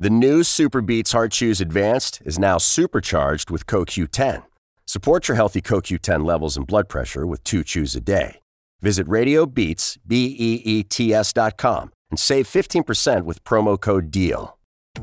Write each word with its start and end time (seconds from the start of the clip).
The 0.00 0.10
new 0.10 0.44
Super 0.44 0.80
Beats 0.80 1.10
Heart 1.10 1.32
Chews 1.32 1.60
Advanced 1.60 2.22
is 2.24 2.38
now 2.38 2.56
supercharged 2.56 3.50
with 3.50 3.66
CoQ10. 3.66 4.44
Support 4.86 5.26
your 5.26 5.34
healthy 5.34 5.60
CoQ10 5.60 6.24
levels 6.24 6.56
and 6.56 6.64
blood 6.64 6.88
pressure 6.88 7.26
with 7.26 7.42
two 7.42 7.64
chews 7.64 7.96
a 7.96 8.00
day. 8.00 8.38
Visit 8.80 9.08
RadioBeats, 9.08 9.98
B-E-E-T-S 10.06 11.32
dot 11.32 11.58
com 11.58 11.90
and 12.12 12.18
save 12.20 12.46
15% 12.46 13.24
with 13.24 13.42
promo 13.42 13.76
code 13.76 14.12
DEAL. 14.12 14.56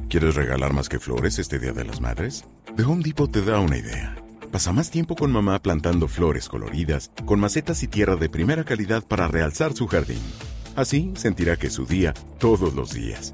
¿Quieres 0.08 0.36
regalar 0.36 0.72
más 0.72 0.88
que 0.88 1.02
flores 1.02 1.40
este 1.40 1.60
Día 1.60 1.74
de 1.74 1.84
las 1.84 2.00
Madres? 2.00 2.46
The 2.78 2.84
Home 2.84 3.04
Depot 3.04 3.30
te 3.30 3.42
da 3.42 3.60
una 3.60 3.78
idea. 3.78 4.16
Pasa 4.50 4.72
más 4.72 4.92
tiempo 4.92 5.18
con 5.18 5.30
mamá 5.30 5.62
plantando 5.62 6.08
flores 6.08 6.48
coloridas, 6.48 7.12
con 7.26 7.42
macetas 7.42 7.84
y 7.84 7.90
tierra 7.90 8.16
de 8.16 8.30
primera 8.30 8.64
calidad 8.64 9.06
para 9.06 9.28
realzar 9.28 9.74
su 9.74 9.88
jardín. 9.88 10.24
Así 10.78 11.12
sentirá 11.18 11.58
que 11.58 11.68
es 11.68 11.74
su 11.74 11.86
día 11.86 12.14
todos 12.40 12.74
los 12.74 12.94
días. 12.94 13.34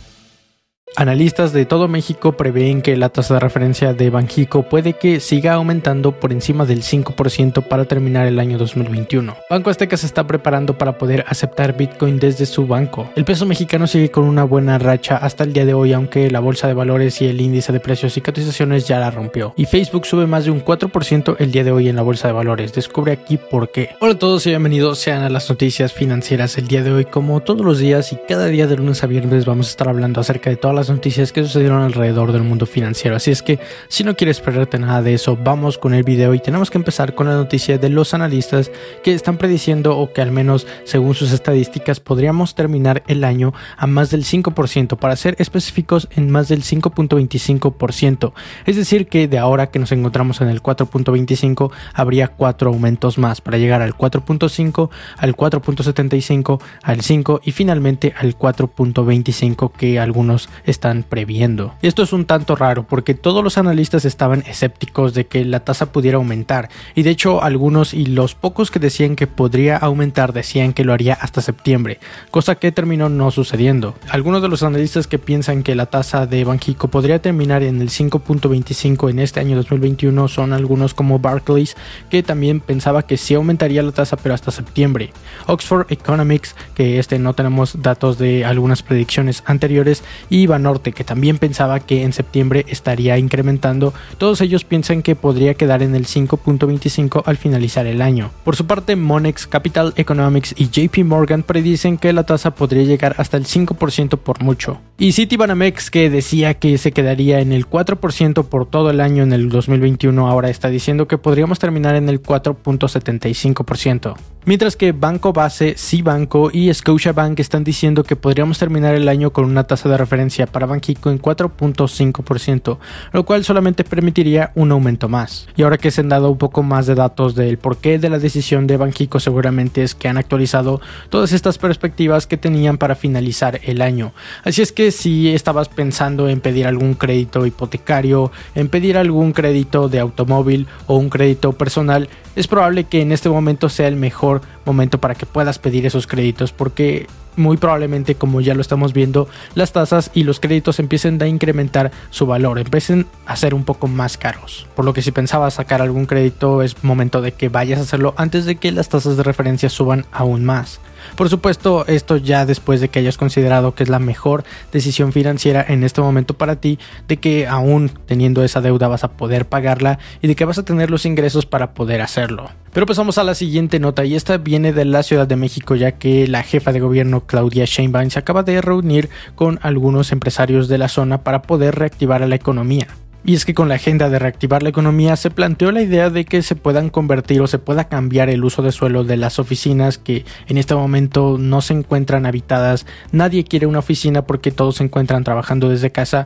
Analistas 0.97 1.53
de 1.53 1.65
todo 1.65 1.87
México 1.87 2.33
prevén 2.33 2.81
que 2.81 2.97
la 2.97 3.07
tasa 3.07 3.35
de 3.35 3.39
referencia 3.39 3.93
de 3.93 4.09
Banjico 4.09 4.63
puede 4.63 4.91
que 4.91 5.21
siga 5.21 5.53
aumentando 5.53 6.19
por 6.19 6.33
encima 6.33 6.65
del 6.65 6.81
5% 6.81 7.63
para 7.63 7.85
terminar 7.85 8.27
el 8.27 8.39
año 8.39 8.57
2021. 8.57 9.37
Banco 9.49 9.69
Azteca 9.69 9.95
se 9.95 10.05
está 10.05 10.27
preparando 10.27 10.77
para 10.77 10.97
poder 10.97 11.23
aceptar 11.29 11.77
Bitcoin 11.77 12.19
desde 12.19 12.45
su 12.45 12.67
banco. 12.67 13.09
El 13.15 13.23
peso 13.23 13.45
mexicano 13.45 13.87
sigue 13.87 14.11
con 14.11 14.25
una 14.25 14.43
buena 14.43 14.77
racha 14.79 15.15
hasta 15.15 15.45
el 15.45 15.53
día 15.53 15.65
de 15.65 15.73
hoy, 15.73 15.93
aunque 15.93 16.29
la 16.29 16.41
bolsa 16.41 16.67
de 16.67 16.73
valores 16.73 17.21
y 17.21 17.27
el 17.27 17.39
índice 17.39 17.71
de 17.71 17.79
precios 17.79 18.17
y 18.17 18.21
cotizaciones 18.21 18.85
ya 18.85 18.99
la 18.99 19.11
rompió. 19.11 19.53
Y 19.55 19.67
Facebook 19.67 20.05
sube 20.05 20.27
más 20.27 20.43
de 20.43 20.51
un 20.51 20.63
4% 20.63 21.37
el 21.39 21.53
día 21.53 21.63
de 21.63 21.71
hoy 21.71 21.87
en 21.87 21.95
la 21.95 22.01
bolsa 22.01 22.27
de 22.27 22.33
valores. 22.33 22.73
Descubre 22.73 23.13
aquí 23.13 23.37
por 23.37 23.71
qué. 23.71 23.91
Hola 24.01 24.15
a 24.15 24.19
todos 24.19 24.45
y 24.45 24.49
bienvenidos 24.49 24.99
sean 24.99 25.23
a 25.23 25.29
las 25.29 25.49
noticias 25.49 25.93
financieras 25.93 26.57
el 26.57 26.67
día 26.67 26.83
de 26.83 26.91
hoy. 26.91 27.05
Como 27.05 27.39
todos 27.39 27.65
los 27.65 27.79
días 27.79 28.11
y 28.11 28.17
cada 28.27 28.47
día 28.47 28.67
de 28.67 28.75
lunes 28.75 29.05
a 29.05 29.07
viernes 29.07 29.45
vamos 29.45 29.67
a 29.67 29.69
estar 29.69 29.87
hablando 29.87 30.19
acerca 30.19 30.49
de 30.49 30.57
todas 30.57 30.75
las 30.75 30.80
noticias 30.89 31.31
que 31.31 31.43
sucedieron 31.43 31.81
alrededor 31.81 32.31
del 32.31 32.43
mundo 32.43 32.65
financiero. 32.65 33.15
Así 33.15 33.31
es 33.31 33.41
que 33.41 33.59
si 33.87 34.03
no 34.03 34.15
quieres 34.15 34.39
perderte 34.39 34.79
nada 34.79 35.01
de 35.01 35.13
eso, 35.13 35.37
vamos 35.37 35.77
con 35.77 35.93
el 35.93 36.03
video 36.03 36.33
y 36.33 36.39
tenemos 36.39 36.69
que 36.69 36.77
empezar 36.77 37.15
con 37.15 37.27
la 37.27 37.35
noticia 37.35 37.77
de 37.77 37.89
los 37.89 38.13
analistas 38.13 38.71
que 39.03 39.13
están 39.13 39.37
prediciendo 39.37 39.97
o 39.97 40.13
que 40.13 40.21
al 40.21 40.31
menos 40.31 40.67
según 40.83 41.13
sus 41.13 41.31
estadísticas 41.31 41.99
podríamos 41.99 42.55
terminar 42.55 43.03
el 43.07 43.23
año 43.23 43.53
a 43.77 43.87
más 43.87 44.09
del 44.09 44.23
5%, 44.23 44.97
para 44.97 45.15
ser 45.15 45.35
específicos 45.39 46.07
en 46.15 46.31
más 46.31 46.47
del 46.47 46.63
5.25%. 46.63 48.33
Es 48.65 48.75
decir 48.75 49.07
que 49.07 49.27
de 49.27 49.37
ahora 49.37 49.67
que 49.67 49.79
nos 49.79 49.91
encontramos 49.91 50.41
en 50.41 50.49
el 50.49 50.61
4.25 50.61 51.71
habría 51.93 52.27
cuatro 52.29 52.69
aumentos 52.69 53.17
más 53.17 53.41
para 53.41 53.57
llegar 53.57 53.81
al 53.81 53.95
4.5, 53.95 54.89
al 55.17 55.35
4.75, 55.35 56.61
al 56.83 57.01
5 57.01 57.41
y 57.43 57.51
finalmente 57.51 58.13
al 58.17 58.37
4.25 58.37 59.71
que 59.71 59.99
algunos 59.99 60.49
están 60.71 61.03
previendo. 61.03 61.75
Esto 61.81 62.01
es 62.01 62.13
un 62.13 62.25
tanto 62.25 62.55
raro 62.55 62.83
porque 62.83 63.13
todos 63.13 63.43
los 63.43 63.57
analistas 63.57 64.05
estaban 64.05 64.43
escépticos 64.47 65.13
de 65.13 65.27
que 65.27 65.45
la 65.45 65.59
tasa 65.59 65.91
pudiera 65.91 66.17
aumentar 66.17 66.69
y 66.95 67.03
de 67.03 67.11
hecho 67.11 67.43
algunos 67.43 67.93
y 67.93 68.07
los 68.07 68.33
pocos 68.33 68.71
que 68.71 68.79
decían 68.79 69.15
que 69.15 69.27
podría 69.27 69.77
aumentar 69.77 70.33
decían 70.33 70.73
que 70.73 70.83
lo 70.83 70.93
haría 70.93 71.13
hasta 71.13 71.41
septiembre, 71.41 71.99
cosa 72.31 72.55
que 72.55 72.71
terminó 72.71 73.09
no 73.09 73.31
sucediendo. 73.31 73.95
Algunos 74.09 74.41
de 74.41 74.47
los 74.47 74.63
analistas 74.63 75.07
que 75.07 75.19
piensan 75.19 75.63
que 75.63 75.75
la 75.75 75.85
tasa 75.85 76.25
de 76.25 76.43
Banjico 76.43 76.87
podría 76.87 77.21
terminar 77.21 77.63
en 77.63 77.81
el 77.81 77.89
5.25 77.89 79.09
en 79.09 79.19
este 79.19 79.39
año 79.39 79.55
2021 79.57 80.27
son 80.27 80.53
algunos 80.53 80.93
como 80.93 81.19
Barclays 81.19 81.75
que 82.09 82.23
también 82.23 82.59
pensaba 82.59 83.03
que 83.03 83.17
sí 83.17 83.33
aumentaría 83.35 83.83
la 83.83 83.91
tasa 83.91 84.17
pero 84.17 84.33
hasta 84.33 84.51
septiembre. 84.51 85.13
Oxford 85.47 85.91
Economics 85.91 86.55
que 86.75 86.99
este 86.99 87.19
no 87.19 87.33
tenemos 87.33 87.81
datos 87.81 88.17
de 88.17 88.45
algunas 88.45 88.83
predicciones 88.83 89.43
anteriores 89.45 90.03
y 90.29 90.45
Banorte 90.61 90.91
que 90.91 91.03
también 91.03 91.39
pensaba 91.39 91.79
que 91.79 92.03
en 92.03 92.13
septiembre 92.13 92.65
estaría 92.67 93.17
incrementando, 93.17 93.95
todos 94.19 94.41
ellos 94.41 94.63
piensan 94.63 95.01
que 95.01 95.15
podría 95.15 95.55
quedar 95.55 95.81
en 95.81 95.95
el 95.95 96.05
5.25 96.05 97.23
al 97.25 97.37
finalizar 97.37 97.87
el 97.87 97.99
año. 97.99 98.29
Por 98.43 98.55
su 98.55 98.67
parte, 98.67 98.95
Monex, 98.95 99.47
Capital 99.47 99.93
Economics 99.95 100.53
y 100.55 100.69
JP 100.69 101.03
Morgan 101.03 101.41
predicen 101.41 101.97
que 101.97 102.13
la 102.13 102.27
tasa 102.27 102.53
podría 102.53 102.83
llegar 102.83 103.15
hasta 103.17 103.37
el 103.37 103.45
5% 103.45 104.19
por 104.19 104.43
mucho. 104.43 104.79
Y 105.01 105.13
Citibanamex, 105.13 105.89
que 105.89 106.11
decía 106.11 106.53
que 106.59 106.77
se 106.77 106.91
quedaría 106.91 107.39
en 107.39 107.53
el 107.53 107.67
4% 107.67 108.45
por 108.45 108.67
todo 108.67 108.91
el 108.91 109.01
año 109.01 109.23
en 109.23 109.33
el 109.33 109.49
2021, 109.49 110.27
ahora 110.27 110.51
está 110.51 110.67
diciendo 110.67 111.07
que 111.07 111.17
podríamos 111.17 111.57
terminar 111.57 111.95
en 111.95 112.07
el 112.07 112.21
4.75%. 112.21 114.15
Mientras 114.43 114.75
que 114.75 114.91
Banco 114.91 115.33
Base, 115.33 115.75
Cibanco 115.77 116.49
y 116.51 116.73
Scotiabank 116.73 117.39
están 117.39 117.63
diciendo 117.63 118.03
que 118.03 118.15
podríamos 118.15 118.57
terminar 118.57 118.95
el 118.95 119.07
año 119.07 119.31
con 119.31 119.45
una 119.45 119.65
tasa 119.65 119.87
de 119.87 119.97
referencia 119.97 120.47
para 120.47 120.65
Banxico 120.65 121.11
en 121.11 121.21
4.5%, 121.21 122.79
lo 123.11 123.23
cual 123.23 123.43
solamente 123.43 123.83
permitiría 123.83 124.51
un 124.55 124.71
aumento 124.71 125.09
más. 125.09 125.47
Y 125.55 125.61
ahora 125.61 125.77
que 125.77 125.91
se 125.91 126.01
han 126.01 126.09
dado 126.09 126.31
un 126.31 126.39
poco 126.39 126.63
más 126.63 126.87
de 126.87 126.95
datos 126.95 127.35
del 127.35 127.59
porqué 127.59 127.99
de 127.99 128.09
la 128.09 128.17
decisión 128.17 128.65
de 128.65 128.77
Banxico, 128.77 129.19
seguramente 129.19 129.83
es 129.83 129.93
que 129.93 130.07
han 130.07 130.17
actualizado 130.17 130.81
todas 131.09 131.33
estas 131.33 131.59
perspectivas 131.59 132.25
que 132.25 132.37
tenían 132.37 132.79
para 132.79 132.95
finalizar 132.95 133.59
el 133.63 133.83
año. 133.83 134.11
Así 134.43 134.63
es 134.63 134.71
que 134.71 134.90
si 134.91 135.33
estabas 135.33 135.69
pensando 135.69 136.29
en 136.29 136.39
pedir 136.41 136.67
algún 136.67 136.93
crédito 136.93 137.45
hipotecario, 137.45 138.31
en 138.55 138.69
pedir 138.69 138.97
algún 138.97 139.33
crédito 139.33 139.89
de 139.89 139.99
automóvil 139.99 140.67
o 140.87 140.97
un 140.97 141.09
crédito 141.09 141.53
personal, 141.53 142.09
es 142.35 142.47
probable 142.47 142.85
que 142.85 143.01
en 143.01 143.11
este 143.11 143.29
momento 143.29 143.69
sea 143.69 143.87
el 143.87 143.95
mejor 143.95 144.41
momento 144.65 144.99
para 144.99 145.15
que 145.15 145.25
puedas 145.25 145.59
pedir 145.59 145.85
esos 145.85 146.07
créditos 146.07 146.51
porque 146.51 147.07
muy 147.35 147.57
probablemente 147.57 148.15
como 148.15 148.41
ya 148.41 148.53
lo 148.53 148.61
estamos 148.61 148.93
viendo 148.93 149.27
las 149.55 149.71
tasas 149.71 150.11
y 150.13 150.23
los 150.23 150.39
créditos 150.39 150.79
empiecen 150.79 151.21
a 151.21 151.27
incrementar 151.27 151.91
su 152.09 152.25
valor, 152.25 152.59
empiecen 152.59 153.07
a 153.25 153.35
ser 153.35 153.53
un 153.53 153.63
poco 153.63 153.87
más 153.87 154.17
caros. 154.17 154.67
Por 154.75 154.85
lo 154.85 154.93
que 154.93 155.01
si 155.01 155.11
pensabas 155.11 155.55
sacar 155.55 155.81
algún 155.81 156.05
crédito 156.05 156.61
es 156.61 156.83
momento 156.83 157.21
de 157.21 157.31
que 157.33 157.49
vayas 157.49 157.79
a 157.79 157.83
hacerlo 157.83 158.13
antes 158.17 158.45
de 158.45 158.55
que 158.55 158.71
las 158.71 158.89
tasas 158.89 159.17
de 159.17 159.23
referencia 159.23 159.69
suban 159.69 160.05
aún 160.11 160.43
más. 160.45 160.79
Por 161.15 161.29
supuesto, 161.29 161.85
esto 161.87 162.17
ya 162.17 162.45
después 162.45 162.81
de 162.81 162.89
que 162.89 162.99
hayas 162.99 163.17
considerado 163.17 163.75
que 163.75 163.83
es 163.83 163.89
la 163.89 163.99
mejor 163.99 164.43
decisión 164.71 165.11
financiera 165.13 165.65
en 165.67 165.83
este 165.83 166.01
momento 166.01 166.33
para 166.33 166.55
ti, 166.57 166.79
de 167.07 167.17
que 167.17 167.47
aún 167.47 167.91
teniendo 168.05 168.43
esa 168.43 168.61
deuda 168.61 168.87
vas 168.87 169.03
a 169.03 169.11
poder 169.11 169.47
pagarla 169.47 169.99
y 170.21 170.27
de 170.27 170.35
que 170.35 170.45
vas 170.45 170.57
a 170.57 170.65
tener 170.65 170.89
los 170.89 171.05
ingresos 171.05 171.45
para 171.45 171.73
poder 171.73 172.01
hacerlo. 172.01 172.49
Pero 172.73 172.85
pasamos 172.85 173.17
a 173.17 173.23
la 173.23 173.35
siguiente 173.35 173.79
nota 173.79 174.05
y 174.05 174.15
esta 174.15 174.37
viene 174.37 174.71
de 174.71 174.85
la 174.85 175.03
Ciudad 175.03 175.27
de 175.27 175.35
México 175.35 175.75
ya 175.75 175.93
que 175.93 176.27
la 176.27 176.43
jefa 176.43 176.71
de 176.71 176.79
gobierno 176.79 177.25
Claudia 177.25 177.65
Sheinbaum 177.65 178.09
se 178.09 178.19
acaba 178.19 178.43
de 178.43 178.61
reunir 178.61 179.09
con 179.35 179.59
algunos 179.61 180.11
empresarios 180.11 180.67
de 180.67 180.77
la 180.77 180.87
zona 180.87 181.23
para 181.23 181.41
poder 181.41 181.75
reactivar 181.75 182.23
a 182.23 182.27
la 182.27 182.35
economía. 182.35 182.87
Y 183.23 183.35
es 183.35 183.45
que 183.45 183.53
con 183.53 183.69
la 183.69 183.75
agenda 183.75 184.09
de 184.09 184.17
reactivar 184.17 184.63
la 184.63 184.69
economía 184.69 185.15
se 185.15 185.29
planteó 185.29 185.71
la 185.71 185.83
idea 185.83 186.09
de 186.09 186.25
que 186.25 186.41
se 186.41 186.55
puedan 186.55 186.89
convertir 186.89 187.41
o 187.41 187.47
se 187.47 187.59
pueda 187.59 187.87
cambiar 187.87 188.29
el 188.29 188.43
uso 188.43 188.63
de 188.63 188.71
suelo 188.71 189.03
de 189.03 189.15
las 189.17 189.37
oficinas 189.37 189.99
que 189.99 190.25
en 190.47 190.57
este 190.57 190.73
momento 190.73 191.37
no 191.37 191.61
se 191.61 191.73
encuentran 191.73 192.25
habitadas. 192.25 192.87
Nadie 193.11 193.43
quiere 193.43 193.67
una 193.67 193.79
oficina 193.79 194.23
porque 194.23 194.51
todos 194.51 194.77
se 194.77 194.85
encuentran 194.85 195.23
trabajando 195.23 195.69
desde 195.69 195.91
casa 195.91 196.25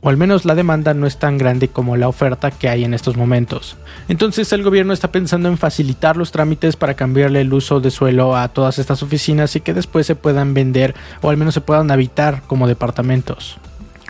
o 0.00 0.08
al 0.08 0.16
menos 0.16 0.44
la 0.44 0.54
demanda 0.54 0.94
no 0.94 1.06
es 1.06 1.16
tan 1.16 1.38
grande 1.38 1.68
como 1.68 1.96
la 1.96 2.06
oferta 2.06 2.52
que 2.52 2.68
hay 2.68 2.84
en 2.84 2.94
estos 2.94 3.16
momentos. 3.16 3.76
Entonces 4.08 4.52
el 4.52 4.62
gobierno 4.62 4.92
está 4.92 5.10
pensando 5.10 5.48
en 5.48 5.58
facilitar 5.58 6.16
los 6.16 6.30
trámites 6.30 6.76
para 6.76 6.94
cambiarle 6.94 7.40
el 7.40 7.52
uso 7.52 7.80
de 7.80 7.90
suelo 7.90 8.36
a 8.36 8.48
todas 8.48 8.78
estas 8.78 9.02
oficinas 9.02 9.56
y 9.56 9.60
que 9.60 9.74
después 9.74 10.06
se 10.06 10.14
puedan 10.14 10.54
vender 10.54 10.94
o 11.20 11.30
al 11.30 11.36
menos 11.36 11.54
se 11.54 11.60
puedan 11.60 11.90
habitar 11.90 12.42
como 12.46 12.68
departamentos. 12.68 13.58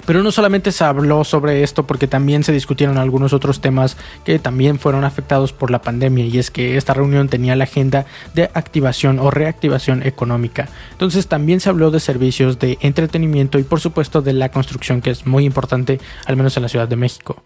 Pero 0.08 0.22
no 0.22 0.32
solamente 0.32 0.72
se 0.72 0.84
habló 0.84 1.22
sobre 1.22 1.62
esto 1.62 1.86
porque 1.86 2.06
también 2.06 2.42
se 2.42 2.50
discutieron 2.50 2.96
algunos 2.96 3.34
otros 3.34 3.60
temas 3.60 3.98
que 4.24 4.38
también 4.38 4.78
fueron 4.78 5.04
afectados 5.04 5.52
por 5.52 5.70
la 5.70 5.82
pandemia 5.82 6.24
y 6.24 6.38
es 6.38 6.50
que 6.50 6.78
esta 6.78 6.94
reunión 6.94 7.28
tenía 7.28 7.54
la 7.56 7.64
agenda 7.64 8.06
de 8.34 8.44
activación 8.54 9.18
o 9.18 9.30
reactivación 9.30 10.02
económica. 10.02 10.70
Entonces 10.92 11.26
también 11.26 11.60
se 11.60 11.68
habló 11.68 11.90
de 11.90 12.00
servicios 12.00 12.58
de 12.58 12.78
entretenimiento 12.80 13.58
y 13.58 13.64
por 13.64 13.80
supuesto 13.80 14.22
de 14.22 14.32
la 14.32 14.50
construcción 14.50 15.02
que 15.02 15.10
es 15.10 15.26
muy 15.26 15.44
importante 15.44 16.00
al 16.24 16.38
menos 16.38 16.56
en 16.56 16.62
la 16.62 16.70
Ciudad 16.70 16.88
de 16.88 16.96
México. 16.96 17.44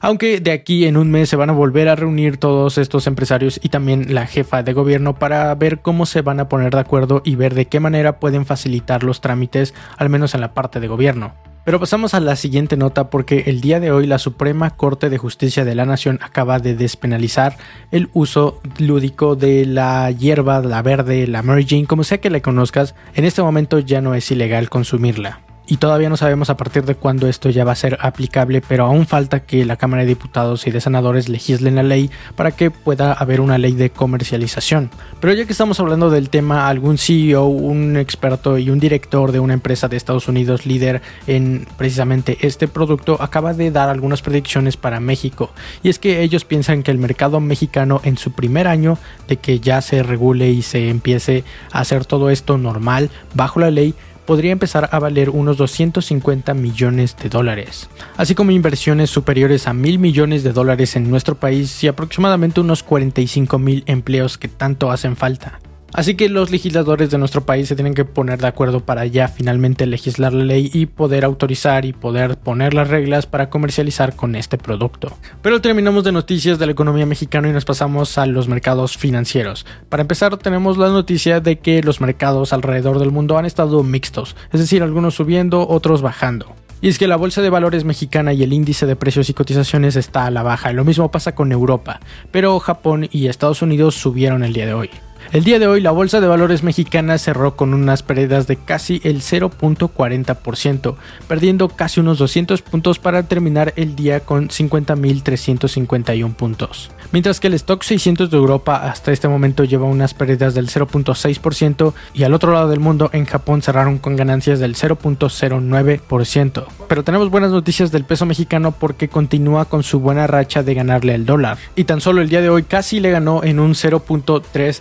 Aunque 0.00 0.40
de 0.40 0.50
aquí 0.50 0.86
en 0.86 0.96
un 0.96 1.12
mes 1.12 1.28
se 1.28 1.36
van 1.36 1.50
a 1.50 1.52
volver 1.52 1.88
a 1.88 1.94
reunir 1.94 2.38
todos 2.38 2.76
estos 2.76 3.06
empresarios 3.06 3.60
y 3.62 3.68
también 3.68 4.12
la 4.12 4.26
jefa 4.26 4.64
de 4.64 4.72
gobierno 4.72 5.16
para 5.16 5.54
ver 5.54 5.78
cómo 5.78 6.06
se 6.06 6.22
van 6.22 6.40
a 6.40 6.48
poner 6.48 6.74
de 6.74 6.80
acuerdo 6.80 7.22
y 7.24 7.36
ver 7.36 7.54
de 7.54 7.66
qué 7.66 7.78
manera 7.78 8.18
pueden 8.18 8.46
facilitar 8.46 9.04
los 9.04 9.20
trámites, 9.20 9.74
al 9.96 10.08
menos 10.08 10.34
en 10.34 10.40
la 10.40 10.54
parte 10.54 10.80
de 10.80 10.88
gobierno. 10.88 11.49
Pero 11.70 11.78
pasamos 11.78 12.14
a 12.14 12.20
la 12.20 12.34
siguiente 12.34 12.76
nota 12.76 13.10
porque 13.10 13.44
el 13.46 13.60
día 13.60 13.78
de 13.78 13.92
hoy 13.92 14.04
la 14.04 14.18
Suprema 14.18 14.70
Corte 14.70 15.08
de 15.08 15.18
Justicia 15.18 15.64
de 15.64 15.76
la 15.76 15.86
Nación 15.86 16.18
acaba 16.20 16.58
de 16.58 16.74
despenalizar 16.74 17.58
el 17.92 18.10
uso 18.12 18.60
lúdico 18.78 19.36
de 19.36 19.64
la 19.66 20.10
hierba, 20.10 20.58
la 20.62 20.82
verde, 20.82 21.28
la 21.28 21.44
Jane, 21.44 21.86
como 21.86 22.02
sea 22.02 22.18
que 22.18 22.28
la 22.28 22.40
conozcas, 22.40 22.96
en 23.14 23.24
este 23.24 23.40
momento 23.40 23.78
ya 23.78 24.00
no 24.00 24.16
es 24.16 24.28
ilegal 24.32 24.68
consumirla. 24.68 25.42
Y 25.70 25.76
todavía 25.76 26.08
no 26.08 26.16
sabemos 26.16 26.50
a 26.50 26.56
partir 26.56 26.84
de 26.84 26.96
cuándo 26.96 27.28
esto 27.28 27.48
ya 27.48 27.64
va 27.64 27.70
a 27.70 27.76
ser 27.76 27.96
aplicable, 28.00 28.60
pero 28.60 28.86
aún 28.86 29.06
falta 29.06 29.44
que 29.44 29.64
la 29.64 29.76
Cámara 29.76 30.02
de 30.02 30.08
Diputados 30.08 30.66
y 30.66 30.72
de 30.72 30.80
Senadores 30.80 31.28
legislen 31.28 31.76
la 31.76 31.84
ley 31.84 32.10
para 32.34 32.50
que 32.50 32.72
pueda 32.72 33.12
haber 33.12 33.40
una 33.40 33.56
ley 33.56 33.74
de 33.74 33.90
comercialización. 33.90 34.90
Pero 35.20 35.32
ya 35.32 35.44
que 35.44 35.52
estamos 35.52 35.78
hablando 35.78 36.10
del 36.10 36.28
tema, 36.28 36.68
algún 36.68 36.98
CEO, 36.98 37.44
un 37.44 37.96
experto 37.96 38.58
y 38.58 38.68
un 38.68 38.80
director 38.80 39.30
de 39.30 39.38
una 39.38 39.54
empresa 39.54 39.86
de 39.86 39.96
Estados 39.96 40.26
Unidos 40.26 40.66
líder 40.66 41.02
en 41.28 41.68
precisamente 41.76 42.36
este 42.40 42.66
producto 42.66 43.16
acaba 43.22 43.54
de 43.54 43.70
dar 43.70 43.90
algunas 43.90 44.22
predicciones 44.22 44.76
para 44.76 44.98
México. 44.98 45.52
Y 45.84 45.88
es 45.88 46.00
que 46.00 46.22
ellos 46.22 46.44
piensan 46.44 46.82
que 46.82 46.90
el 46.90 46.98
mercado 46.98 47.38
mexicano 47.38 48.00
en 48.02 48.18
su 48.18 48.32
primer 48.32 48.66
año 48.66 48.98
de 49.28 49.36
que 49.36 49.60
ya 49.60 49.80
se 49.82 50.02
regule 50.02 50.50
y 50.50 50.62
se 50.62 50.88
empiece 50.88 51.44
a 51.70 51.78
hacer 51.78 52.06
todo 52.06 52.28
esto 52.28 52.58
normal 52.58 53.08
bajo 53.34 53.60
la 53.60 53.70
ley, 53.70 53.94
podría 54.26 54.52
empezar 54.52 54.88
a 54.92 54.98
valer 54.98 55.30
unos 55.30 55.56
250 55.56 56.54
millones 56.54 57.16
de 57.16 57.28
dólares, 57.28 57.88
así 58.16 58.34
como 58.34 58.50
inversiones 58.50 59.10
superiores 59.10 59.66
a 59.66 59.72
mil 59.72 59.98
millones 59.98 60.42
de 60.42 60.52
dólares 60.52 60.96
en 60.96 61.10
nuestro 61.10 61.34
país 61.34 61.82
y 61.84 61.88
aproximadamente 61.88 62.60
unos 62.60 62.82
45 62.82 63.58
mil 63.58 63.84
empleos 63.86 64.38
que 64.38 64.48
tanto 64.48 64.90
hacen 64.90 65.16
falta. 65.16 65.60
Así 65.92 66.14
que 66.14 66.28
los 66.28 66.50
legisladores 66.50 67.10
de 67.10 67.18
nuestro 67.18 67.44
país 67.44 67.68
se 67.68 67.74
tienen 67.74 67.94
que 67.94 68.04
poner 68.04 68.38
de 68.40 68.46
acuerdo 68.46 68.80
para 68.80 69.06
ya 69.06 69.28
finalmente 69.28 69.86
legislar 69.86 70.32
la 70.32 70.44
ley 70.44 70.70
y 70.72 70.86
poder 70.86 71.24
autorizar 71.24 71.84
y 71.84 71.92
poder 71.92 72.36
poner 72.36 72.74
las 72.74 72.88
reglas 72.88 73.26
para 73.26 73.50
comercializar 73.50 74.14
con 74.14 74.36
este 74.36 74.56
producto. 74.56 75.16
Pero 75.42 75.60
terminamos 75.60 76.04
de 76.04 76.12
noticias 76.12 76.58
de 76.58 76.66
la 76.66 76.72
economía 76.72 77.06
mexicana 77.06 77.48
y 77.48 77.52
nos 77.52 77.64
pasamos 77.64 78.18
a 78.18 78.26
los 78.26 78.48
mercados 78.48 78.96
financieros. 78.96 79.66
Para 79.88 80.02
empezar 80.02 80.36
tenemos 80.36 80.78
la 80.78 80.88
noticia 80.88 81.40
de 81.40 81.58
que 81.58 81.82
los 81.82 82.00
mercados 82.00 82.52
alrededor 82.52 82.98
del 82.98 83.10
mundo 83.10 83.38
han 83.38 83.46
estado 83.46 83.82
mixtos, 83.82 84.36
es 84.52 84.60
decir, 84.60 84.82
algunos 84.82 85.14
subiendo, 85.14 85.66
otros 85.68 86.02
bajando. 86.02 86.54
Y 86.82 86.88
es 86.88 86.98
que 86.98 87.08
la 87.08 87.16
bolsa 87.16 87.42
de 87.42 87.50
valores 87.50 87.84
mexicana 87.84 88.32
y 88.32 88.42
el 88.42 88.54
índice 88.54 88.86
de 88.86 88.96
precios 88.96 89.28
y 89.28 89.34
cotizaciones 89.34 89.96
está 89.96 90.24
a 90.24 90.30
la 90.30 90.42
baja. 90.42 90.72
Lo 90.72 90.84
mismo 90.84 91.10
pasa 91.10 91.34
con 91.34 91.52
Europa, 91.52 92.00
pero 92.30 92.58
Japón 92.58 93.06
y 93.12 93.26
Estados 93.26 93.60
Unidos 93.60 93.96
subieron 93.96 94.44
el 94.44 94.54
día 94.54 94.64
de 94.64 94.72
hoy. 94.72 94.90
El 95.32 95.44
día 95.44 95.60
de 95.60 95.68
hoy 95.68 95.80
la 95.80 95.92
Bolsa 95.92 96.20
de 96.20 96.26
Valores 96.26 96.64
mexicana 96.64 97.16
cerró 97.16 97.54
con 97.54 97.72
unas 97.72 98.02
pérdidas 98.02 98.48
de 98.48 98.56
casi 98.56 99.00
el 99.04 99.20
0.40%, 99.20 100.96
perdiendo 101.28 101.68
casi 101.68 102.00
unos 102.00 102.18
200 102.18 102.62
puntos 102.62 102.98
para 102.98 103.22
terminar 103.22 103.72
el 103.76 103.94
día 103.94 104.20
con 104.20 104.48
50.351 104.48 106.34
puntos. 106.34 106.90
Mientras 107.12 107.38
que 107.38 107.46
el 107.46 107.54
stock 107.54 107.82
600 107.82 108.30
de 108.30 108.36
Europa 108.36 108.88
hasta 108.88 109.12
este 109.12 109.28
momento 109.28 109.64
lleva 109.64 109.84
unas 109.84 110.14
pérdidas 110.14 110.54
del 110.54 110.68
0.6% 110.68 111.92
y 112.14 112.24
al 112.24 112.34
otro 112.34 112.52
lado 112.52 112.68
del 112.68 112.80
mundo 112.80 113.10
en 113.12 113.24
Japón 113.24 113.62
cerraron 113.62 113.98
con 113.98 114.16
ganancias 114.16 114.58
del 114.58 114.74
0.09%. 114.74 116.64
Pero 116.88 117.04
tenemos 117.04 117.30
buenas 117.30 117.50
noticias 117.50 117.92
del 117.92 118.04
peso 118.04 118.26
mexicano 118.26 118.72
porque 118.72 119.08
continúa 119.08 119.64
con 119.64 119.82
su 119.84 120.00
buena 120.00 120.26
racha 120.26 120.62
de 120.62 120.74
ganarle 120.74 121.14
al 121.14 121.26
dólar. 121.26 121.58
Y 121.76 121.84
tan 121.84 122.00
solo 122.00 122.20
el 122.20 122.28
día 122.28 122.40
de 122.40 122.48
hoy 122.48 122.64
casi 122.64 123.00
le 123.00 123.10
ganó 123.10 123.44
en 123.44 123.60
un 123.60 123.74
0.3% 123.74 124.80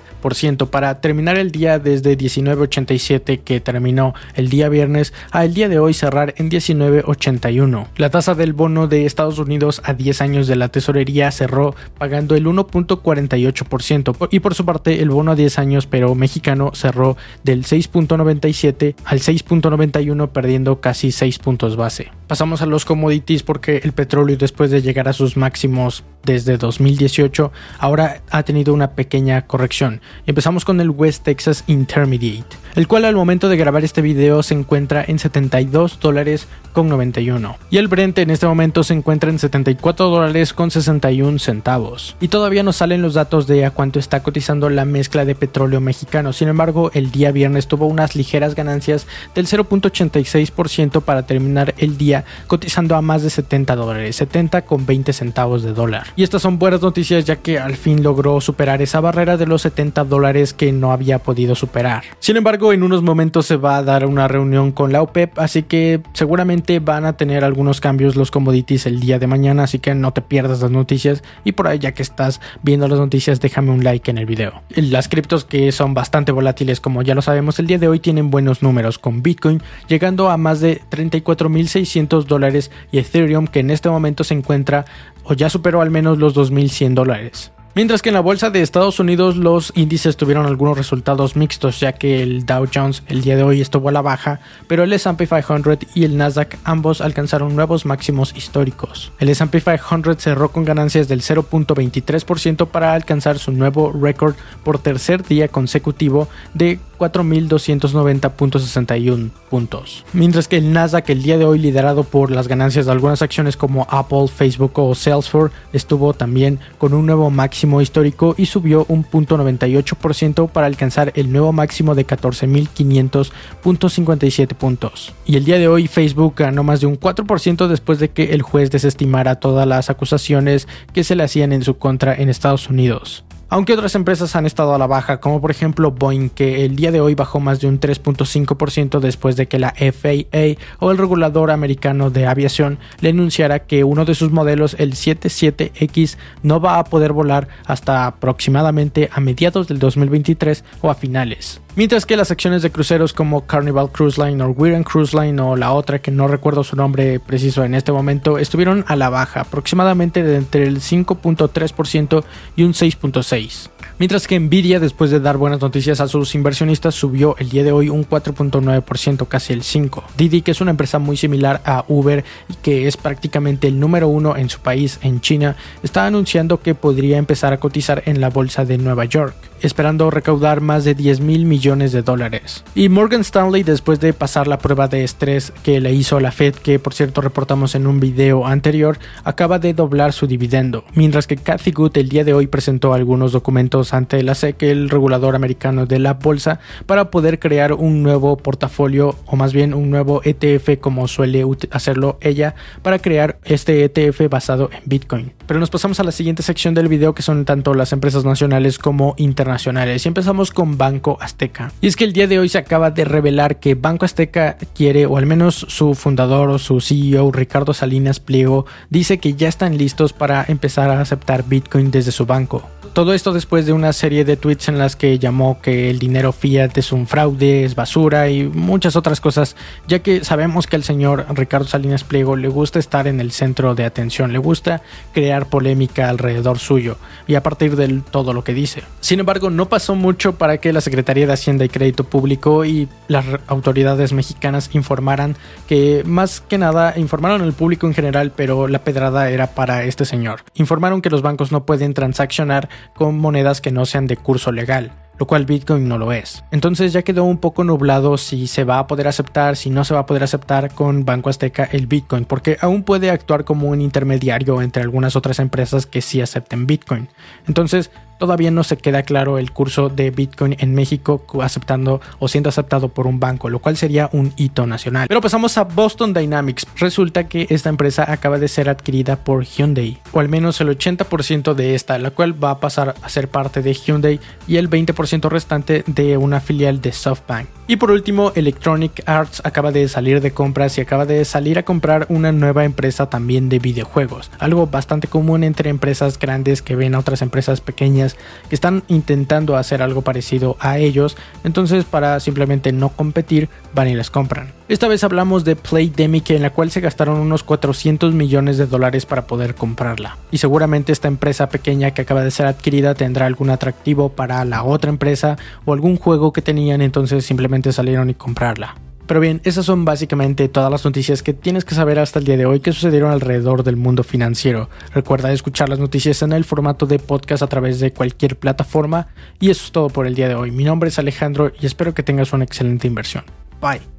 para 0.69 1.01
terminar 1.01 1.37
el 1.37 1.51
día 1.51 1.79
desde 1.79 2.17
19.87 2.17 3.41
que 3.41 3.59
terminó 3.59 4.13
el 4.35 4.49
día 4.49 4.69
viernes 4.69 5.11
a 5.31 5.43
el 5.43 5.53
día 5.53 5.69
de 5.69 5.79
hoy 5.79 5.93
cerrar 5.93 6.35
en 6.37 6.51
19.81. 6.51 7.87
La 7.97 8.09
tasa 8.09 8.35
del 8.35 8.53
bono 8.53 8.87
de 8.87 9.05
Estados 9.05 9.39
Unidos 9.39 9.81
a 9.83 9.93
10 9.93 10.21
años 10.21 10.47
de 10.47 10.55
la 10.55 10.69
tesorería 10.69 11.31
cerró 11.31 11.75
pagando 11.97 12.35
el 12.35 12.45
1.48% 12.45 14.27
y 14.29 14.39
por 14.39 14.53
su 14.53 14.65
parte 14.65 15.01
el 15.01 15.09
bono 15.09 15.31
a 15.31 15.35
10 15.35 15.59
años 15.59 15.87
pero 15.87 16.13
mexicano 16.13 16.71
cerró 16.75 17.17
del 17.43 17.65
6.97 17.65 18.95
al 19.05 19.19
6.91 19.19 20.29
perdiendo 20.29 20.79
casi 20.79 21.11
6 21.11 21.39
puntos 21.39 21.75
base. 21.75 22.11
Pasamos 22.27 22.61
a 22.61 22.67
los 22.67 22.85
commodities 22.85 23.41
porque 23.41 23.81
el 23.83 23.93
petróleo 23.93 24.37
después 24.37 24.69
de 24.69 24.83
llegar 24.83 25.07
a 25.07 25.13
sus 25.13 25.37
máximos 25.37 26.03
desde 26.23 26.57
2018 26.57 27.51
ahora 27.79 28.21
ha 28.29 28.43
tenido 28.43 28.73
una 28.73 28.91
pequeña 28.91 29.47
corrección 29.47 30.01
empezamos 30.25 30.65
con 30.65 30.79
el 30.81 30.89
West 30.89 31.23
Texas 31.23 31.63
Intermediate, 31.67 32.55
el 32.75 32.87
cual 32.87 33.05
al 33.05 33.15
momento 33.15 33.49
de 33.49 33.57
grabar 33.57 33.83
este 33.83 34.01
video 34.01 34.43
se 34.43 34.53
encuentra 34.53 35.03
en 35.07 35.17
72 35.17 35.99
dólares 35.99 36.47
con 36.73 36.87
91. 36.87 37.57
Y 37.71 37.77
el 37.77 37.87
Brent 37.87 38.19
en 38.19 38.29
este 38.29 38.45
momento 38.45 38.83
se 38.83 38.93
encuentra 38.93 39.29
en 39.29 39.39
74 39.39 40.09
dólares 40.09 40.53
con 40.53 40.69
61 40.69 41.39
centavos. 41.39 42.15
Y 42.19 42.27
todavía 42.27 42.61
no 42.63 42.73
salen 42.73 43.01
los 43.01 43.15
datos 43.15 43.47
de 43.47 43.65
a 43.65 43.71
cuánto 43.71 43.97
está 43.97 44.21
cotizando 44.21 44.69
la 44.69 44.85
mezcla 44.85 45.25
de 45.25 45.33
petróleo 45.33 45.81
mexicano. 45.81 46.31
Sin 46.31 46.47
embargo, 46.47 46.91
el 46.93 47.11
día 47.11 47.31
viernes 47.31 47.67
tuvo 47.67 47.87
unas 47.87 48.15
ligeras 48.15 48.53
ganancias 48.53 49.07
del 49.33 49.47
0.86% 49.47 51.01
para 51.01 51.23
terminar 51.23 51.73
el 51.77 51.97
día 51.97 52.23
cotizando 52.45 52.95
a 52.95 53.01
más 53.01 53.23
de 53.23 53.31
70 53.31 53.75
dólares, 53.75 54.15
70 54.17 54.61
con 54.63 54.85
20 54.85 55.11
centavos 55.11 55.63
de 55.63 55.73
dólar. 55.73 56.05
Y 56.15 56.23
estas 56.23 56.43
son 56.43 56.59
buenas 56.59 56.81
noticias 56.81 57.25
ya 57.25 57.37
que 57.37 57.57
al 57.57 57.75
fin 57.75 58.03
logró 58.03 58.39
superar 58.41 58.81
esa 58.83 58.99
barrera 58.99 59.35
de 59.35 59.47
los 59.47 59.63
70 59.63 60.03
dólares 60.03 60.18
que 60.53 60.71
no 60.71 60.91
había 60.91 61.19
podido 61.19 61.55
superar. 61.55 62.03
Sin 62.19 62.37
embargo, 62.37 62.73
en 62.73 62.83
unos 62.83 63.01
momentos 63.01 63.45
se 63.45 63.55
va 63.55 63.77
a 63.77 63.83
dar 63.83 64.05
una 64.05 64.27
reunión 64.27 64.71
con 64.71 64.91
la 64.91 65.01
OPEP, 65.01 65.39
así 65.39 65.63
que 65.63 66.01
seguramente 66.13 66.79
van 66.79 67.05
a 67.05 67.17
tener 67.17 67.43
algunos 67.43 67.81
cambios 67.81 68.15
los 68.15 68.31
commodities 68.31 68.85
el 68.85 68.99
día 68.99 69.17
de 69.17 69.27
mañana, 69.27 69.63
así 69.63 69.79
que 69.79 69.95
no 69.95 70.11
te 70.11 70.21
pierdas 70.21 70.61
las 70.61 70.71
noticias 70.71 71.23
y 71.43 71.53
por 71.53 71.67
ahí 71.67 71.79
ya 71.79 71.93
que 71.93 72.03
estás 72.03 72.41
viendo 72.61 72.87
las 72.87 72.99
noticias 72.99 73.39
déjame 73.39 73.71
un 73.71 73.83
like 73.83 74.11
en 74.11 74.17
el 74.17 74.25
video. 74.25 74.61
Las 74.75 75.07
criptos 75.07 75.45
que 75.45 75.71
son 75.71 75.93
bastante 75.93 76.31
volátiles 76.31 76.79
como 76.79 77.01
ya 77.01 77.15
lo 77.15 77.21
sabemos 77.21 77.59
el 77.59 77.67
día 77.67 77.77
de 77.77 77.87
hoy 77.87 77.99
tienen 77.99 78.29
buenos 78.29 78.61
números 78.61 78.99
con 78.99 79.23
Bitcoin 79.23 79.61
llegando 79.87 80.29
a 80.29 80.37
más 80.37 80.59
de 80.59 80.81
34.600 80.89 82.25
dólares 82.25 82.71
y 82.91 82.99
Ethereum 82.99 83.47
que 83.47 83.59
en 83.59 83.71
este 83.71 83.89
momento 83.89 84.23
se 84.23 84.33
encuentra 84.33 84.85
o 85.23 85.33
ya 85.33 85.49
superó 85.49 85.81
al 85.81 85.91
menos 85.91 86.17
los 86.17 86.35
2.100 86.35 86.93
dólares. 86.93 87.51
Mientras 87.79 88.01
que 88.01 88.09
en 88.09 88.15
la 88.15 88.19
bolsa 88.19 88.49
de 88.49 88.61
Estados 88.61 88.99
Unidos 88.99 89.37
los 89.37 89.71
índices 89.73 90.17
tuvieron 90.17 90.45
algunos 90.45 90.77
resultados 90.77 91.37
mixtos, 91.37 91.79
ya 91.79 91.93
que 91.93 92.21
el 92.21 92.45
Dow 92.45 92.67
Jones 92.75 93.03
el 93.07 93.21
día 93.21 93.37
de 93.37 93.43
hoy 93.43 93.61
estuvo 93.61 93.87
a 93.87 93.93
la 93.93 94.01
baja, 94.01 94.41
pero 94.67 94.83
el 94.83 94.91
S&P 94.91 95.25
500 95.25 95.77
y 95.95 96.03
el 96.03 96.17
Nasdaq 96.17 96.57
ambos 96.65 96.99
alcanzaron 96.99 97.55
nuevos 97.55 97.85
máximos 97.85 98.35
históricos. 98.35 99.13
El 99.17 99.29
S&P 99.29 99.61
500 99.61 100.17
cerró 100.21 100.51
con 100.51 100.65
ganancias 100.65 101.07
del 101.07 101.21
0.23% 101.21 102.67
para 102.67 102.91
alcanzar 102.91 103.39
su 103.39 103.53
nuevo 103.53 103.93
récord 103.93 104.35
por 104.65 104.79
tercer 104.79 105.25
día 105.25 105.47
consecutivo 105.47 106.27
de 106.53 106.79
4.290.61 106.99 109.31
puntos. 109.49 110.05
Mientras 110.13 110.47
que 110.47 110.57
el 110.57 110.71
Nasdaq 110.73 111.09
el 111.09 111.23
día 111.23 111.37
de 111.37 111.45
hoy 111.45 111.59
liderado 111.59 112.03
por 112.03 112.31
las 112.31 112.47
ganancias 112.47 112.85
de 112.85 112.91
algunas 112.91 113.21
acciones 113.21 113.57
como 113.57 113.87
Apple, 113.89 114.27
Facebook 114.27 114.73
o 114.75 114.93
Salesforce 114.93 115.55
estuvo 115.73 116.13
también 116.13 116.59
con 116.77 116.93
un 116.93 117.05
nuevo 117.05 117.29
máximo 117.29 117.81
histórico 117.81 118.35
y 118.37 118.45
subió 118.45 118.85
un 118.89 119.03
punto 119.03 119.37
98% 119.37 120.49
para 120.49 120.67
alcanzar 120.67 121.13
el 121.15 121.31
nuevo 121.31 121.53
máximo 121.53 121.95
de 121.95 122.05
14.500.57 122.05 124.53
puntos. 124.55 125.13
Y 125.25 125.37
el 125.37 125.45
día 125.45 125.57
de 125.57 125.67
hoy 125.67 125.87
Facebook 125.87 126.35
ganó 126.37 126.63
más 126.63 126.81
de 126.81 126.87
un 126.87 126.99
4% 126.99 127.67
después 127.67 127.99
de 127.99 128.09
que 128.09 128.33
el 128.33 128.41
juez 128.41 128.71
desestimara 128.71 129.39
todas 129.39 129.67
las 129.67 129.89
acusaciones 129.89 130.67
que 130.93 131.03
se 131.03 131.15
le 131.15 131.23
hacían 131.23 131.53
en 131.53 131.63
su 131.63 131.77
contra 131.77 132.15
en 132.15 132.29
Estados 132.29 132.69
Unidos 132.69 133.23
aunque 133.49 133.73
otras 133.73 133.95
empresas 133.95 134.35
han 134.35 134.45
estado 134.45 134.73
a 134.73 134.77
la 134.77 134.87
baja, 134.87 135.19
como 135.19 135.41
por 135.41 135.51
ejemplo 135.51 135.91
Boeing, 135.91 136.29
que 136.29 136.65
el 136.65 136.75
día 136.75 136.91
de 136.91 137.01
hoy 137.01 137.15
bajó 137.15 137.39
más 137.39 137.59
de 137.59 137.67
un 137.67 137.79
3.5% 137.79 138.99
después 138.99 139.35
de 139.35 139.47
que 139.47 139.59
la 139.59 139.73
FAA 139.73 140.57
o 140.79 140.91
el 140.91 140.97
regulador 140.97 141.51
americano 141.51 142.09
de 142.09 142.27
aviación 142.27 142.79
le 143.01 143.09
anunciara 143.09 143.59
que 143.59 143.83
uno 143.83 144.05
de 144.05 144.15
sus 144.15 144.31
modelos, 144.31 144.75
el 144.77 144.93
77X, 144.93 146.17
no 146.43 146.61
va 146.61 146.79
a 146.79 146.83
poder 146.83 147.11
volar 147.11 147.47
hasta 147.65 148.05
aproximadamente 148.05 149.09
a 149.11 149.19
mediados 149.19 149.67
del 149.67 149.79
2023 149.79 150.63
o 150.81 150.89
a 150.89 150.95
finales. 150.95 151.61
Mientras 151.75 152.05
que 152.05 152.17
las 152.17 152.29
acciones 152.29 152.61
de 152.61 152.71
cruceros 152.71 153.13
como 153.13 153.45
Carnival 153.45 153.91
Cruise 153.91 154.17
Line, 154.17 154.35
Norwegian 154.35 154.83
Cruise 154.83 155.13
Line 155.13 155.39
o 155.41 155.55
la 155.55 155.71
otra 155.71 155.99
que 155.99 156.11
no 156.11 156.27
recuerdo 156.27 156.63
su 156.63 156.75
nombre 156.75 157.19
preciso 157.19 157.63
en 157.63 157.73
este 157.73 157.91
momento 157.91 158.37
estuvieron 158.37 158.83
a 158.87 158.95
la 158.95 159.09
baja, 159.09 159.41
aproximadamente 159.41 160.21
de 160.23 160.35
entre 160.35 160.63
el 160.63 160.81
5.3% 160.81 162.23
y 162.55 162.63
un 162.63 162.73
6.6%. 162.73 163.38
6. 163.39 163.78
Mientras 163.99 164.27
que 164.29 164.39
Nvidia, 164.39 164.79
después 164.79 165.11
de 165.11 165.19
dar 165.19 165.35
buenas 165.35 165.59
noticias 165.59 165.99
a 165.99 166.07
sus 166.07 166.33
inversionistas, 166.33 166.95
subió 166.95 167.35
el 167.37 167.49
día 167.49 167.65
de 167.65 167.73
hoy 167.73 167.89
un 167.89 168.07
4.9%, 168.07 169.27
casi 169.27 169.51
el 169.51 169.61
5%. 169.61 170.03
Didi, 170.15 170.41
que 170.41 170.51
es 170.51 170.61
una 170.61 170.71
empresa 170.71 170.99
muy 170.99 171.17
similar 171.17 171.61
a 171.65 171.83
Uber 171.89 172.23
y 172.47 172.53
que 172.53 172.87
es 172.87 172.95
prácticamente 172.95 173.67
el 173.67 173.77
número 173.77 174.07
uno 174.07 174.37
en 174.37 174.49
su 174.49 174.61
país, 174.61 174.99
en 175.01 175.19
China, 175.19 175.57
está 175.83 176.05
anunciando 176.05 176.61
que 176.61 176.75
podría 176.75 177.17
empezar 177.17 177.51
a 177.51 177.59
cotizar 177.59 178.03
en 178.05 178.21
la 178.21 178.29
bolsa 178.29 178.63
de 178.63 178.77
Nueva 178.77 179.03
York, 179.03 179.35
esperando 179.59 180.09
recaudar 180.09 180.61
más 180.61 180.85
de 180.85 180.95
10 180.95 181.19
mil 181.19 181.43
millones 181.43 181.91
de 181.91 182.01
dólares. 182.01 182.63
Y 182.75 182.87
Morgan 182.87 183.19
Stanley, 183.19 183.63
después 183.63 183.99
de 183.99 184.13
pasar 184.13 184.47
la 184.47 184.59
prueba 184.59 184.87
de 184.87 185.03
estrés 185.03 185.51
que 185.61 185.81
le 185.81 185.91
hizo 185.91 186.21
la 186.21 186.31
Fed, 186.31 186.55
que 186.55 186.79
por 186.79 186.93
cierto 186.93 187.19
reportamos 187.19 187.75
en 187.75 187.85
un 187.85 187.99
video 187.99 188.47
anterior, 188.47 188.97
acaba 189.25 189.59
de 189.59 189.73
doblar 189.73 190.13
su 190.13 190.25
dividendo. 190.25 190.85
Mientras 190.93 191.27
que 191.27 191.35
Cathy 191.35 191.71
Good 191.71 191.97
el 191.97 192.07
día 192.07 192.23
de 192.23 192.33
hoy 192.33 192.47
presentó 192.47 192.93
algunos 192.93 193.33
documentos 193.33 193.88
ante 193.93 194.21
la 194.23 194.35
SEC, 194.35 194.61
el 194.63 194.89
regulador 194.89 195.35
americano 195.35 195.85
de 195.85 195.99
la 195.99 196.13
bolsa, 196.13 196.59
para 196.85 197.11
poder 197.11 197.39
crear 197.39 197.73
un 197.73 198.03
nuevo 198.03 198.37
portafolio 198.37 199.15
o 199.25 199.35
más 199.35 199.53
bien 199.53 199.73
un 199.73 199.89
nuevo 199.89 200.21
ETF 200.23 200.79
como 200.79 201.07
suele 201.07 201.45
hacerlo 201.71 202.17
ella 202.21 202.55
para 202.81 202.99
crear 202.99 203.39
este 203.45 203.83
ETF 203.83 204.29
basado 204.29 204.69
en 204.71 204.81
Bitcoin. 204.85 205.33
Pero 205.47 205.59
nos 205.59 205.69
pasamos 205.69 205.99
a 205.99 206.03
la 206.03 206.11
siguiente 206.11 206.43
sección 206.43 206.73
del 206.73 206.87
video 206.87 207.13
que 207.13 207.21
son 207.21 207.45
tanto 207.45 207.73
las 207.73 207.93
empresas 207.93 208.25
nacionales 208.25 208.77
como 208.77 209.15
internacionales 209.17 210.05
y 210.05 210.07
empezamos 210.07 210.51
con 210.51 210.77
Banco 210.77 211.17
Azteca. 211.21 211.71
Y 211.81 211.87
es 211.87 211.95
que 211.95 212.03
el 212.03 212.13
día 212.13 212.27
de 212.27 212.39
hoy 212.39 212.49
se 212.49 212.57
acaba 212.57 212.91
de 212.91 213.05
revelar 213.05 213.59
que 213.59 213.75
Banco 213.75 214.05
Azteca 214.05 214.57
quiere, 214.75 215.05
o 215.05 215.17
al 215.17 215.25
menos 215.25 215.55
su 215.55 215.95
fundador 215.95 216.49
o 216.49 216.59
su 216.59 216.81
CEO 216.81 217.31
Ricardo 217.31 217.73
Salinas 217.73 218.19
Pliego, 218.19 218.65
dice 218.89 219.17
que 219.17 219.33
ya 219.33 219.47
están 219.47 219.77
listos 219.77 220.13
para 220.13 220.45
empezar 220.47 220.89
a 220.89 221.01
aceptar 221.01 221.43
Bitcoin 221.47 221.91
desde 221.91 222.11
su 222.11 222.25
banco. 222.25 222.63
Todo 222.99 223.13
esto 223.13 223.31
después 223.31 223.65
de 223.65 223.71
una 223.71 223.93
serie 223.93 224.25
de 224.25 224.35
tweets 224.35 224.67
en 224.67 224.77
las 224.77 224.97
que 224.97 225.17
llamó 225.19 225.61
que 225.61 225.89
el 225.89 225.99
dinero 225.99 226.33
fiat 226.33 226.77
es 226.77 226.91
un 226.91 227.07
fraude, 227.07 227.63
es 227.63 227.73
basura 227.73 228.27
y 228.27 228.43
muchas 228.43 228.97
otras 228.97 229.21
cosas, 229.21 229.55
ya 229.87 229.99
que 229.99 230.25
sabemos 230.25 230.67
que 230.67 230.75
al 230.75 230.83
señor 230.83 231.25
Ricardo 231.29 231.65
Salinas 231.65 232.03
Pliego 232.03 232.35
le 232.35 232.49
gusta 232.49 232.77
estar 232.77 233.07
en 233.07 233.21
el 233.21 233.31
centro 233.31 233.73
de 233.73 233.85
atención, 233.85 234.33
le 234.33 234.37
gusta 234.37 234.81
crear 235.13 235.45
polémica 235.45 236.09
alrededor 236.09 236.59
suyo 236.59 236.97
y 237.25 237.35
a 237.35 237.41
partir 237.41 237.77
de 237.77 238.01
todo 238.11 238.33
lo 238.33 238.43
que 238.43 238.53
dice. 238.53 238.83
Sin 238.99 239.21
embargo, 239.21 239.49
no 239.49 239.69
pasó 239.69 239.95
mucho 239.95 240.35
para 240.35 240.57
que 240.57 240.73
la 240.73 240.81
Secretaría 240.81 241.25
de 241.25 241.31
Hacienda 241.31 241.63
y 241.63 241.69
Crédito 241.69 242.03
Público 242.03 242.65
y 242.65 242.89
las 243.07 243.23
autoridades 243.47 244.11
mexicanas 244.11 244.71
informaran 244.73 245.37
que 245.69 246.03
más 246.05 246.41
que 246.41 246.57
nada 246.57 246.95
informaron 246.97 247.43
al 247.43 247.53
público 247.53 247.87
en 247.87 247.93
general, 247.93 248.33
pero 248.35 248.67
la 248.67 248.83
pedrada 248.83 249.29
era 249.29 249.55
para 249.55 249.85
este 249.85 250.03
señor. 250.03 250.41
Informaron 250.55 251.01
que 251.01 251.09
los 251.09 251.21
bancos 251.21 251.53
no 251.53 251.65
pueden 251.65 251.93
transaccionar 251.93 252.67
con 252.95 253.17
monedas 253.17 253.61
que 253.61 253.71
no 253.71 253.85
sean 253.85 254.07
de 254.07 254.17
curso 254.17 254.51
legal 254.51 254.91
lo 255.19 255.27
cual 255.27 255.45
Bitcoin 255.45 255.87
no 255.87 255.97
lo 255.97 256.13
es. 256.13 256.45
Entonces 256.49 256.93
ya 256.93 257.01
quedó 257.01 257.25
un 257.25 257.37
poco 257.37 257.65
nublado 257.65 258.17
si 258.17 258.47
se 258.47 258.63
va 258.63 258.79
a 258.79 258.87
poder 258.87 259.07
aceptar, 259.07 259.57
si 259.57 259.69
no 259.69 259.83
se 259.83 259.93
va 259.93 259.99
a 260.01 260.05
poder 260.05 260.23
aceptar 260.23 260.73
con 260.73 261.03
Banco 261.03 261.29
Azteca 261.29 261.65
el 261.65 261.87
Bitcoin, 261.87 262.23
porque 262.23 262.57
aún 262.61 262.83
puede 262.83 263.11
actuar 263.11 263.43
como 263.43 263.67
un 263.67 263.81
intermediario 263.81 264.61
entre 264.61 264.81
algunas 264.81 265.17
otras 265.17 265.39
empresas 265.39 265.85
que 265.85 266.01
sí 266.01 266.21
acepten 266.21 266.65
Bitcoin. 266.65 267.09
Entonces 267.47 267.91
todavía 268.19 268.51
no 268.51 268.63
se 268.63 268.77
queda 268.77 269.01
claro 269.01 269.39
el 269.39 269.51
curso 269.51 269.89
de 269.89 270.11
Bitcoin 270.11 270.55
en 270.59 270.75
México 270.75 271.23
aceptando 271.41 272.01
o 272.19 272.27
siendo 272.27 272.49
aceptado 272.49 272.89
por 272.89 273.07
un 273.07 273.19
banco, 273.19 273.49
lo 273.49 273.59
cual 273.59 273.77
sería 273.77 274.09
un 274.13 274.33
hito 274.37 274.67
nacional. 274.67 275.07
Pero 275.07 275.21
pasamos 275.21 275.57
a 275.57 275.63
Boston 275.63 276.13
Dynamics. 276.13 276.67
Resulta 276.75 277.27
que 277.27 277.47
esta 277.49 277.69
empresa 277.69 278.11
acaba 278.11 278.37
de 278.37 278.47
ser 278.47 278.69
adquirida 278.69 279.15
por 279.15 279.45
Hyundai, 279.45 279.97
o 280.11 280.19
al 280.19 280.29
menos 280.29 280.61
el 280.61 280.69
80% 280.69 281.55
de 281.55 281.73
esta, 281.73 281.97
la 281.97 282.11
cual 282.11 282.41
va 282.41 282.51
a 282.51 282.59
pasar 282.59 282.95
a 283.01 283.09
ser 283.09 283.29
parte 283.29 283.61
de 283.61 283.73
Hyundai 283.73 284.19
y 284.47 284.57
el 284.57 284.69
20% 284.69 285.29
restante 285.29 285.83
de 285.87 286.17
una 286.17 286.41
filial 286.41 286.81
de 286.81 286.91
SoftBank. 286.91 287.47
Y 287.67 287.75
por 287.75 287.91
último, 287.91 288.31
Electronic 288.35 289.03
Arts 289.05 289.41
acaba 289.45 289.71
de 289.71 289.87
salir 289.87 290.21
de 290.21 290.31
compras 290.31 290.77
y 290.77 290.81
acaba 290.81 291.05
de 291.05 291.23
salir 291.23 291.59
a 291.59 291.63
comprar 291.63 292.07
una 292.09 292.31
nueva 292.31 292.65
empresa 292.65 293.09
también 293.09 293.47
de 293.47 293.59
videojuegos. 293.59 294.31
Algo 294.39 294.67
bastante 294.67 295.07
común 295.07 295.43
entre 295.43 295.69
empresas 295.69 296.17
grandes 296.17 296.63
que 296.63 296.75
ven 296.75 296.95
a 296.95 296.99
otras 296.99 297.21
empresas 297.21 297.61
pequeñas 297.61 298.08
que 298.15 298.55
están 298.55 298.83
intentando 298.87 299.57
hacer 299.57 299.81
algo 299.81 300.01
parecido 300.01 300.57
a 300.59 300.77
ellos. 300.77 301.17
Entonces, 301.43 301.85
para 301.85 302.19
simplemente 302.19 302.71
no 302.71 302.89
competir, 302.89 303.49
van 303.73 303.87
y 303.87 303.95
les 303.95 304.09
compran. 304.09 304.53
Esta 304.67 304.87
vez 304.87 305.03
hablamos 305.03 305.45
de 305.45 305.55
Playdemic 305.55 306.29
en 306.31 306.43
la 306.43 306.51
cual 306.51 306.71
se 306.71 306.81
gastaron 306.81 307.19
unos 307.19 307.43
400 307.43 308.13
millones 308.13 308.57
de 308.57 308.67
dólares 308.67 309.05
para 309.05 309.25
poder 309.25 309.55
comprarla. 309.55 310.17
Y 310.31 310.37
seguramente 310.37 310.91
esta 310.91 311.07
empresa 311.07 311.49
pequeña 311.49 311.91
que 311.91 312.03
acaba 312.03 312.23
de 312.23 312.31
ser 312.31 312.45
adquirida 312.45 312.93
tendrá 312.93 313.25
algún 313.25 313.49
atractivo 313.49 314.09
para 314.09 314.45
la 314.45 314.63
otra 314.63 314.89
empresa 314.89 315.37
o 315.65 315.73
algún 315.73 315.97
juego 315.97 316.33
que 316.33 316.41
tenían 316.41 316.81
entonces 316.81 317.25
simplemente 317.25 317.73
salieron 317.73 318.09
y 318.09 318.13
comprarla. 318.13 318.75
Pero 319.09 319.21
bien, 319.21 319.41
esas 319.43 319.65
son 319.65 319.85
básicamente 319.85 320.47
todas 320.49 320.69
las 320.69 320.85
noticias 320.85 321.23
que 321.23 321.33
tienes 321.33 321.65
que 321.65 321.73
saber 321.73 321.97
hasta 321.97 322.19
el 322.19 322.25
día 322.25 322.37
de 322.37 322.45
hoy 322.45 322.59
que 322.59 322.71
sucedieron 322.71 323.09
alrededor 323.09 323.63
del 323.63 323.75
mundo 323.75 324.03
financiero. 324.03 324.69
Recuerda 324.93 325.33
escuchar 325.33 325.67
las 325.67 325.79
noticias 325.79 326.21
en 326.21 326.31
el 326.31 326.45
formato 326.45 326.85
de 326.85 326.99
podcast 326.99 327.41
a 327.41 327.47
través 327.47 327.79
de 327.79 327.91
cualquier 327.91 328.37
plataforma. 328.37 329.07
Y 329.39 329.49
eso 329.49 329.65
es 329.65 329.71
todo 329.71 329.89
por 329.89 330.05
el 330.05 330.13
día 330.13 330.27
de 330.27 330.35
hoy. 330.35 330.51
Mi 330.51 330.63
nombre 330.63 330.89
es 330.89 330.99
Alejandro 330.99 331.51
y 331.59 331.65
espero 331.65 331.95
que 331.95 332.03
tengas 332.03 332.33
una 332.33 332.43
excelente 332.43 332.85
inversión. 332.85 333.23
Bye. 333.59 333.98